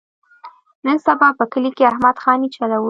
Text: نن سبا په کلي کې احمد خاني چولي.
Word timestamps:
نن 0.85 0.97
سبا 1.05 1.27
په 1.39 1.45
کلي 1.51 1.71
کې 1.77 1.83
احمد 1.91 2.15
خاني 2.23 2.47
چولي. 2.55 2.77